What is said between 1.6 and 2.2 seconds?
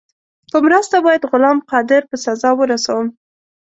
قادر په